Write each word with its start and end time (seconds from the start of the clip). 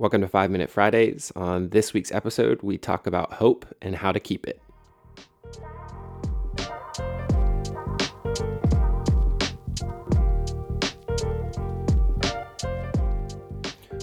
Welcome 0.00 0.22
to 0.22 0.28
5 0.28 0.50
Minute 0.50 0.70
Fridays. 0.70 1.30
On 1.36 1.68
this 1.68 1.92
week's 1.92 2.10
episode, 2.10 2.62
we 2.62 2.78
talk 2.78 3.06
about 3.06 3.34
hope 3.34 3.66
and 3.82 3.94
how 3.94 4.12
to 4.12 4.18
keep 4.18 4.46
it. 4.46 4.62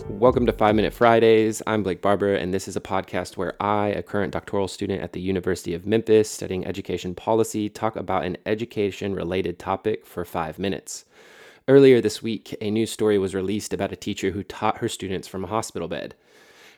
Welcome 0.07 0.45
to 0.45 0.53
5 0.53 0.75
Minute 0.75 0.93
Fridays. 0.93 1.63
I'm 1.65 1.81
Blake 1.81 2.03
Barber, 2.03 2.35
and 2.35 2.53
this 2.53 2.67
is 2.67 2.75
a 2.75 2.79
podcast 2.79 3.35
where 3.35 3.55
I, 3.59 3.87
a 3.87 4.03
current 4.03 4.31
doctoral 4.31 4.67
student 4.67 5.01
at 5.01 5.13
the 5.13 5.19
University 5.19 5.73
of 5.73 5.87
Memphis 5.87 6.29
studying 6.29 6.67
education 6.67 7.15
policy, 7.15 7.69
talk 7.69 7.95
about 7.95 8.23
an 8.23 8.37
education 8.45 9.15
related 9.15 9.57
topic 9.57 10.05
for 10.05 10.23
five 10.23 10.59
minutes. 10.59 11.05
Earlier 11.69 11.99
this 11.99 12.23
week, 12.23 12.55
a 12.61 12.71
news 12.71 12.91
story 12.91 13.17
was 13.17 13.35
released 13.35 13.73
about 13.73 13.91
a 13.91 13.97
teacher 13.97 14.31
who 14.31 14.41
taught 14.41 14.77
her 14.77 14.87
students 14.87 15.27
from 15.27 15.43
a 15.43 15.47
hospital 15.47 15.89
bed. 15.89 16.15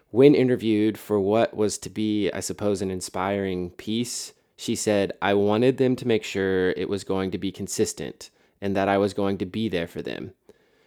When 0.09 0.33
interviewed 0.33 0.97
for 0.97 1.19
what 1.19 1.55
was 1.55 1.77
to 1.79 1.91
be, 1.91 2.31
I 2.31 2.39
suppose, 2.39 2.81
an 2.81 2.89
inspiring 2.89 3.69
piece, 3.69 4.33
she 4.57 4.75
said, 4.75 5.13
I 5.21 5.35
wanted 5.35 5.77
them 5.77 5.95
to 5.97 6.07
make 6.07 6.23
sure 6.23 6.71
it 6.71 6.89
was 6.89 7.03
going 7.03 7.29
to 7.31 7.37
be 7.37 7.51
consistent 7.51 8.31
and 8.61 8.75
that 8.75 8.89
I 8.89 8.97
was 8.97 9.13
going 9.13 9.37
to 9.37 9.45
be 9.45 9.69
there 9.69 9.85
for 9.85 10.01
them. 10.01 10.33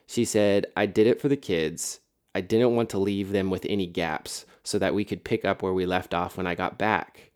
She 0.08 0.24
said, 0.24 0.66
I 0.76 0.86
did 0.86 1.06
it 1.06 1.20
for 1.20 1.28
the 1.28 1.36
kids. 1.36 2.00
I 2.34 2.40
didn't 2.40 2.74
want 2.74 2.90
to 2.90 2.98
leave 2.98 3.30
them 3.30 3.50
with 3.50 3.64
any 3.68 3.86
gaps 3.86 4.46
so 4.64 4.80
that 4.80 4.94
we 4.94 5.04
could 5.04 5.22
pick 5.22 5.44
up 5.44 5.62
where 5.62 5.72
we 5.72 5.86
left 5.86 6.12
off 6.12 6.36
when 6.36 6.48
I 6.48 6.56
got 6.56 6.76
back. 6.76 7.30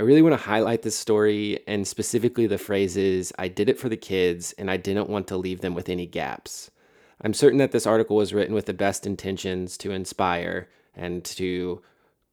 I 0.00 0.02
really 0.02 0.22
want 0.22 0.32
to 0.32 0.48
highlight 0.48 0.80
this 0.80 0.96
story 0.96 1.58
and 1.66 1.86
specifically 1.86 2.46
the 2.46 2.56
phrases, 2.56 3.34
I 3.38 3.48
did 3.48 3.68
it 3.68 3.78
for 3.78 3.90
the 3.90 3.98
kids 3.98 4.54
and 4.56 4.70
I 4.70 4.78
didn't 4.78 5.10
want 5.10 5.26
to 5.26 5.36
leave 5.36 5.60
them 5.60 5.74
with 5.74 5.90
any 5.90 6.06
gaps. 6.06 6.70
I'm 7.20 7.34
certain 7.34 7.58
that 7.58 7.72
this 7.72 7.86
article 7.86 8.16
was 8.16 8.32
written 8.32 8.54
with 8.54 8.64
the 8.64 8.72
best 8.72 9.06
intentions 9.06 9.76
to 9.76 9.90
inspire 9.90 10.70
and 10.94 11.22
to 11.26 11.82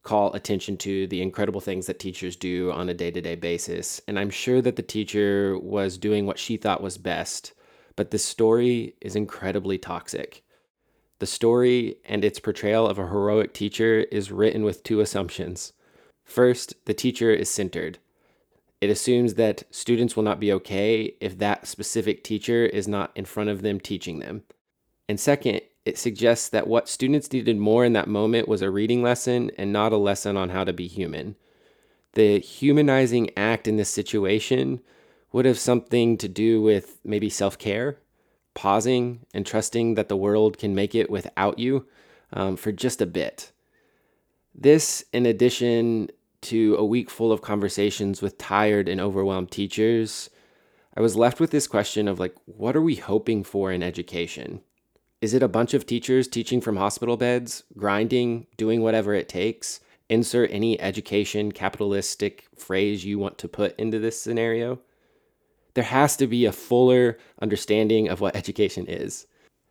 call 0.03 0.31
attention 0.31 0.77
to 0.77 1.07
the 1.07 1.21
incredible 1.21 1.59
things 1.59 1.87
that 1.87 1.99
teachers 1.99 2.37
do 2.37 2.71
on 2.71 2.87
a 2.87 2.93
day 2.93 3.11
to 3.11 3.19
day 3.19 3.35
basis. 3.35 3.99
And 4.07 4.17
I'm 4.17 4.29
sure 4.29 4.61
that 4.61 4.77
the 4.77 4.81
teacher 4.81 5.59
was 5.59 5.97
doing 5.97 6.25
what 6.25 6.39
she 6.39 6.55
thought 6.55 6.81
was 6.81 6.97
best, 6.97 7.51
but 7.97 8.11
this 8.11 8.23
story 8.23 8.95
is 9.01 9.17
incredibly 9.17 9.77
toxic. 9.77 10.41
The 11.19 11.27
story 11.27 11.97
and 12.05 12.23
its 12.23 12.39
portrayal 12.39 12.87
of 12.87 12.97
a 12.97 13.09
heroic 13.09 13.53
teacher 13.53 14.05
is 14.09 14.31
written 14.31 14.63
with 14.63 14.83
two 14.83 15.01
assumptions. 15.01 15.73
First, 16.27 16.75
the 16.85 16.93
teacher 16.93 17.31
is 17.31 17.49
centered. 17.49 17.99
It 18.81 18.89
assumes 18.89 19.35
that 19.35 19.63
students 19.71 20.15
will 20.15 20.23
not 20.23 20.41
be 20.41 20.51
okay 20.53 21.15
if 21.19 21.37
that 21.39 21.65
specific 21.65 22.23
teacher 22.23 22.65
is 22.65 22.87
not 22.87 23.11
in 23.15 23.25
front 23.25 23.49
of 23.49 23.61
them 23.61 23.79
teaching 23.79 24.19
them. 24.19 24.43
And 25.09 25.19
second, 25.19 25.61
it 25.85 25.97
suggests 25.97 26.49
that 26.49 26.67
what 26.67 26.89
students 26.89 27.31
needed 27.31 27.57
more 27.57 27.85
in 27.85 27.93
that 27.93 28.09
moment 28.09 28.49
was 28.49 28.61
a 28.61 28.69
reading 28.69 29.01
lesson 29.01 29.51
and 29.57 29.71
not 29.71 29.93
a 29.93 29.97
lesson 29.97 30.35
on 30.35 30.49
how 30.49 30.65
to 30.65 30.73
be 30.73 30.85
human. 30.85 31.37
The 32.13 32.39
humanizing 32.39 33.31
act 33.37 33.67
in 33.67 33.77
this 33.77 33.89
situation 33.89 34.81
would 35.31 35.45
have 35.45 35.57
something 35.57 36.17
to 36.17 36.27
do 36.27 36.61
with 36.61 36.99
maybe 37.05 37.29
self 37.29 37.57
care, 37.57 37.99
pausing, 38.53 39.25
and 39.33 39.45
trusting 39.45 39.95
that 39.95 40.09
the 40.09 40.17
world 40.17 40.57
can 40.57 40.75
make 40.75 40.93
it 40.93 41.09
without 41.09 41.57
you 41.57 41.87
um, 42.33 42.57
for 42.57 42.73
just 42.73 43.01
a 43.01 43.05
bit. 43.05 43.53
This, 44.53 45.05
in 45.13 45.25
addition 45.25 46.09
to 46.41 46.75
a 46.75 46.85
week 46.85 47.09
full 47.09 47.31
of 47.31 47.41
conversations 47.41 48.21
with 48.21 48.37
tired 48.37 48.87
and 48.87 49.01
overwhelmed 49.01 49.51
teachers, 49.51 50.29
I 50.95 51.01
was 51.01 51.15
left 51.15 51.39
with 51.39 51.51
this 51.51 51.67
question 51.67 52.07
of 52.07 52.19
like, 52.19 52.35
what 52.45 52.75
are 52.75 52.81
we 52.81 52.95
hoping 52.95 53.43
for 53.43 53.71
in 53.71 53.83
education? 53.83 54.61
Is 55.21 55.33
it 55.33 55.43
a 55.43 55.47
bunch 55.47 55.73
of 55.73 55.85
teachers 55.85 56.27
teaching 56.27 56.61
from 56.61 56.77
hospital 56.77 57.17
beds, 57.17 57.63
grinding, 57.75 58.47
doing 58.55 58.81
whatever 58.81 59.13
it 59.13 59.29
takes? 59.29 59.79
Insert 60.09 60.51
any 60.51 60.79
education 60.79 61.51
capitalistic 61.51 62.45
phrase 62.55 63.03
you 63.03 63.19
want 63.19 63.37
to 63.39 63.47
put 63.47 63.77
into 63.79 63.99
this 63.99 64.21
scenario. 64.21 64.79
There 65.73 65.83
has 65.83 66.15
to 66.17 66.27
be 66.27 66.45
a 66.45 66.51
fuller 66.51 67.17
understanding 67.41 68.09
of 68.09 68.21
what 68.21 68.35
education 68.41 68.85
is. 68.87 69.27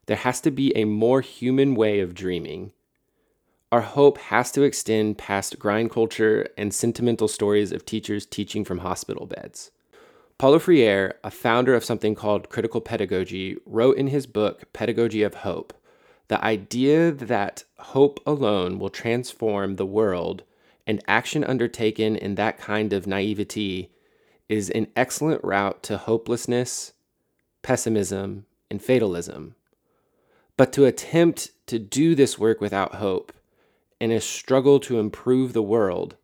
There 0.06 0.16
has 0.16 0.40
to 0.42 0.50
be 0.50 0.76
a 0.76 0.84
more 0.84 1.20
human 1.20 1.74
way 1.74 2.00
of 2.00 2.14
dreaming 2.14 2.72
our 3.72 3.80
hope 3.80 4.18
has 4.18 4.52
to 4.52 4.62
extend 4.62 5.18
past 5.18 5.58
grind 5.58 5.90
culture 5.90 6.48
and 6.56 6.72
sentimental 6.72 7.28
stories 7.28 7.72
of 7.72 7.84
teachers 7.84 8.24
teaching 8.24 8.64
from 8.64 8.78
hospital 8.78 9.26
beds. 9.26 9.70
Paulo 10.38 10.58
Freire, 10.58 11.14
a 11.24 11.30
founder 11.30 11.74
of 11.74 11.84
something 11.84 12.14
called 12.14 12.48
critical 12.48 12.80
pedagogy, 12.80 13.56
wrote 13.66 13.96
in 13.96 14.08
his 14.08 14.26
book 14.26 14.72
Pedagogy 14.72 15.22
of 15.22 15.34
Hope 15.36 15.72
the 16.28 16.42
idea 16.44 17.12
that 17.12 17.64
hope 17.78 18.20
alone 18.26 18.78
will 18.78 18.90
transform 18.90 19.76
the 19.76 19.86
world 19.86 20.42
and 20.86 21.02
action 21.06 21.44
undertaken 21.44 22.16
in 22.16 22.34
that 22.34 22.58
kind 22.58 22.92
of 22.92 23.06
naivety 23.06 23.92
is 24.48 24.70
an 24.70 24.88
excellent 24.96 25.42
route 25.44 25.82
to 25.84 25.96
hopelessness, 25.96 26.92
pessimism, 27.62 28.46
and 28.70 28.82
fatalism. 28.82 29.54
But 30.56 30.72
to 30.74 30.84
attempt 30.84 31.50
to 31.66 31.78
do 31.78 32.14
this 32.14 32.38
work 32.38 32.60
without 32.60 32.96
hope 32.96 33.32
in 34.00 34.10
a 34.10 34.20
struggle 34.20 34.78
to 34.80 34.98
improve 34.98 35.52
the 35.52 35.62
world, 35.62 36.16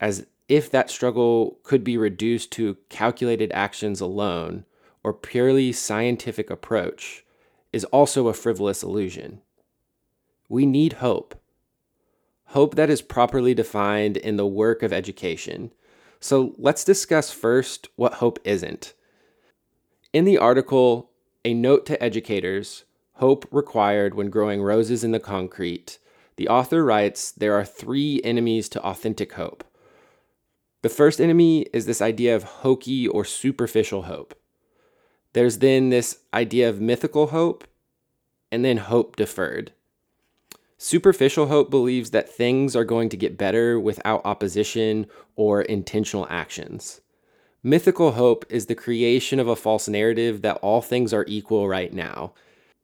as 0.00 0.26
if 0.48 0.70
that 0.70 0.90
struggle 0.90 1.58
could 1.62 1.84
be 1.84 1.98
reduced 1.98 2.50
to 2.52 2.76
calculated 2.88 3.50
actions 3.52 4.00
alone 4.00 4.64
or 5.02 5.12
purely 5.12 5.72
scientific 5.72 6.50
approach, 6.50 7.24
is 7.72 7.84
also 7.84 8.28
a 8.28 8.34
frivolous 8.34 8.82
illusion. 8.82 9.40
We 10.48 10.64
need 10.64 10.94
hope. 10.94 11.38
Hope 12.46 12.76
that 12.76 12.88
is 12.88 13.02
properly 13.02 13.52
defined 13.52 14.16
in 14.16 14.36
the 14.36 14.46
work 14.46 14.82
of 14.82 14.92
education. 14.92 15.70
So 16.20 16.54
let's 16.56 16.82
discuss 16.84 17.30
first 17.30 17.88
what 17.96 18.14
hope 18.14 18.38
isn't. 18.44 18.94
In 20.12 20.24
the 20.24 20.38
article, 20.38 21.10
A 21.44 21.52
Note 21.52 21.84
to 21.86 22.02
Educators 22.02 22.84
Hope 23.14 23.46
Required 23.50 24.14
When 24.14 24.30
Growing 24.30 24.62
Roses 24.62 25.04
in 25.04 25.10
the 25.10 25.20
Concrete, 25.20 25.98
the 26.38 26.48
author 26.48 26.84
writes 26.84 27.32
there 27.32 27.54
are 27.54 27.64
three 27.64 28.22
enemies 28.22 28.68
to 28.70 28.82
authentic 28.82 29.32
hope. 29.32 29.64
The 30.82 30.88
first 30.88 31.20
enemy 31.20 31.62
is 31.72 31.84
this 31.84 32.00
idea 32.00 32.36
of 32.36 32.44
hokey 32.44 33.08
or 33.08 33.24
superficial 33.24 34.02
hope. 34.02 34.34
There's 35.32 35.58
then 35.58 35.90
this 35.90 36.20
idea 36.32 36.68
of 36.68 36.80
mythical 36.80 37.28
hope, 37.28 37.64
and 38.52 38.64
then 38.64 38.76
hope 38.76 39.16
deferred. 39.16 39.72
Superficial 40.78 41.48
hope 41.48 41.70
believes 41.70 42.12
that 42.12 42.32
things 42.32 42.76
are 42.76 42.84
going 42.84 43.08
to 43.08 43.16
get 43.16 43.36
better 43.36 43.80
without 43.80 44.24
opposition 44.24 45.06
or 45.34 45.62
intentional 45.62 46.26
actions. 46.30 47.00
Mythical 47.64 48.12
hope 48.12 48.46
is 48.48 48.66
the 48.66 48.76
creation 48.76 49.40
of 49.40 49.48
a 49.48 49.56
false 49.56 49.88
narrative 49.88 50.42
that 50.42 50.58
all 50.58 50.82
things 50.82 51.12
are 51.12 51.24
equal 51.26 51.68
right 51.68 51.92
now. 51.92 52.32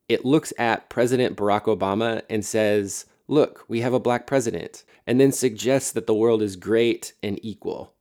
It 0.08 0.24
looks 0.24 0.52
at 0.58 0.90
President 0.90 1.36
Barack 1.36 1.64
Obama 1.64 2.22
and 2.28 2.44
says, 2.44 3.06
look, 3.28 3.64
we 3.68 3.80
have 3.80 3.94
a 3.94 4.00
black 4.00 4.26
president, 4.26 4.84
and 5.06 5.20
then 5.20 5.32
suggests 5.32 5.92
that 5.92 6.06
the 6.06 6.14
world 6.14 6.42
is 6.42 6.56
great 6.56 7.14
and 7.22 7.38
equal. 7.42 7.94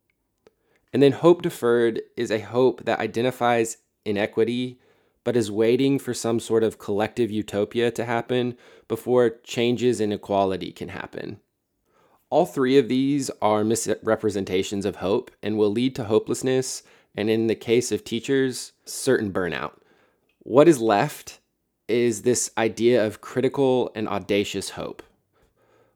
And 0.91 1.01
then 1.01 1.13
hope 1.13 1.41
deferred 1.41 2.01
is 2.15 2.31
a 2.31 2.39
hope 2.39 2.85
that 2.85 2.99
identifies 2.99 3.77
inequity, 4.05 4.79
but 5.23 5.37
is 5.37 5.49
waiting 5.49 5.97
for 5.97 6.13
some 6.13 6.39
sort 6.39 6.63
of 6.63 6.77
collective 6.77 7.31
utopia 7.31 7.89
to 7.91 8.05
happen 8.05 8.57
before 8.87 9.37
changes 9.43 10.01
in 10.01 10.11
equality 10.11 10.71
can 10.71 10.89
happen. 10.89 11.39
All 12.29 12.45
three 12.45 12.77
of 12.77 12.89
these 12.89 13.31
are 13.41 13.63
misrepresentations 13.63 14.85
of 14.85 14.97
hope 14.97 15.31
and 15.41 15.57
will 15.57 15.71
lead 15.71 15.95
to 15.95 16.05
hopelessness, 16.05 16.83
and 17.15 17.29
in 17.29 17.47
the 17.47 17.55
case 17.55 17.91
of 17.91 18.03
teachers, 18.03 18.73
certain 18.85 19.31
burnout. 19.31 19.73
What 20.39 20.67
is 20.67 20.81
left 20.81 21.39
is 21.87 22.23
this 22.23 22.51
idea 22.57 23.05
of 23.05 23.21
critical 23.21 23.91
and 23.95 24.07
audacious 24.07 24.71
hope 24.71 25.03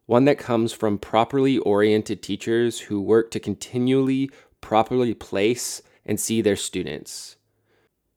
one 0.07 0.25
that 0.25 0.39
comes 0.39 0.73
from 0.73 0.97
properly 0.97 1.59
oriented 1.59 2.23
teachers 2.23 2.79
who 2.79 2.99
work 2.99 3.29
to 3.29 3.39
continually 3.39 4.31
properly 4.61 5.13
place 5.13 5.81
and 6.05 6.19
see 6.19 6.41
their 6.41 6.55
students. 6.55 7.35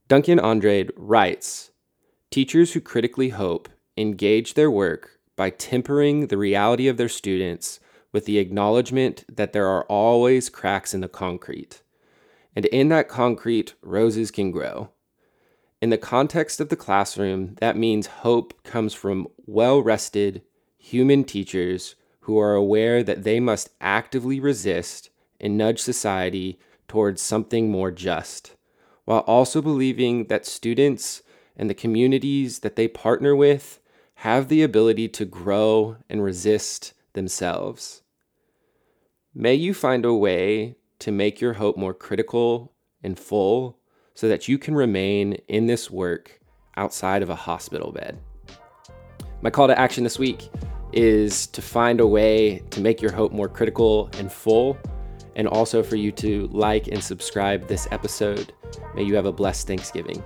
Duncan 0.08 0.40
Andrade 0.40 0.92
writes 0.96 1.70
Teachers 2.30 2.72
who 2.72 2.80
critically 2.80 3.30
hope 3.30 3.68
engage 3.96 4.54
their 4.54 4.70
work 4.70 5.18
by 5.36 5.50
tempering 5.50 6.28
the 6.28 6.38
reality 6.38 6.86
of 6.88 6.96
their 6.96 7.08
students 7.08 7.80
with 8.12 8.24
the 8.24 8.38
acknowledgement 8.38 9.24
that 9.36 9.52
there 9.52 9.66
are 9.66 9.84
always 9.84 10.48
cracks 10.48 10.94
in 10.94 11.00
the 11.00 11.08
concrete. 11.08 11.82
And 12.54 12.66
in 12.66 12.88
that 12.88 13.08
concrete, 13.08 13.74
roses 13.82 14.30
can 14.30 14.50
grow. 14.50 14.90
In 15.80 15.90
the 15.90 15.98
context 15.98 16.60
of 16.60 16.68
the 16.68 16.76
classroom, 16.76 17.56
that 17.60 17.76
means 17.76 18.06
hope 18.06 18.62
comes 18.62 18.94
from 18.94 19.28
well 19.46 19.80
rested, 19.82 20.42
human 20.80 21.22
teachers 21.22 21.94
who 22.20 22.38
are 22.38 22.54
aware 22.54 23.02
that 23.02 23.22
they 23.22 23.38
must 23.38 23.70
actively 23.80 24.40
resist 24.40 25.10
and 25.38 25.56
nudge 25.56 25.78
society 25.78 26.58
towards 26.88 27.22
something 27.22 27.70
more 27.70 27.90
just, 27.90 28.56
while 29.04 29.20
also 29.20 29.60
believing 29.62 30.26
that 30.26 30.46
students 30.46 31.22
and 31.56 31.68
the 31.68 31.74
communities 31.74 32.60
that 32.60 32.76
they 32.76 32.88
partner 32.88 33.36
with 33.36 33.80
have 34.14 34.48
the 34.48 34.62
ability 34.62 35.06
to 35.06 35.24
grow 35.24 35.96
and 36.08 36.24
resist 36.24 36.94
themselves. 37.12 38.02
May 39.34 39.54
you 39.54 39.74
find 39.74 40.04
a 40.04 40.14
way 40.14 40.76
to 41.00 41.12
make 41.12 41.40
your 41.40 41.54
hope 41.54 41.76
more 41.76 41.94
critical 41.94 42.72
and 43.02 43.18
full 43.18 43.78
so 44.14 44.28
that 44.28 44.48
you 44.48 44.58
can 44.58 44.74
remain 44.74 45.34
in 45.48 45.66
this 45.66 45.90
work 45.90 46.40
outside 46.76 47.22
of 47.22 47.30
a 47.30 47.34
hospital 47.34 47.92
bed. 47.92 48.18
My 49.42 49.50
call 49.50 49.68
to 49.68 49.78
action 49.78 50.04
this 50.04 50.18
week 50.18 50.50
is 50.92 51.46
to 51.48 51.62
find 51.62 52.00
a 52.00 52.06
way 52.06 52.62
to 52.70 52.80
make 52.80 53.00
your 53.00 53.12
hope 53.12 53.32
more 53.32 53.48
critical 53.48 54.10
and 54.18 54.30
full, 54.30 54.78
and 55.36 55.46
also 55.46 55.82
for 55.82 55.96
you 55.96 56.12
to 56.12 56.48
like 56.52 56.88
and 56.88 57.02
subscribe 57.02 57.66
this 57.68 57.88
episode. 57.90 58.52
May 58.94 59.04
you 59.04 59.14
have 59.14 59.26
a 59.26 59.32
blessed 59.32 59.66
Thanksgiving. 59.66 60.22